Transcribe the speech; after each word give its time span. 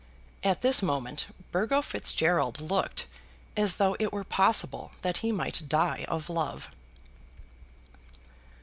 At 0.43 0.63
this 0.63 0.81
moment 0.81 1.27
Burgo 1.51 1.83
Fitzgerald 1.83 2.59
looked 2.59 3.05
as 3.55 3.75
though 3.75 3.95
it 3.99 4.11
were 4.11 4.23
possible 4.23 4.93
that 5.03 5.17
he 5.17 5.31
might 5.31 5.69
die 5.69 6.05
of 6.07 6.27
love. 6.27 6.71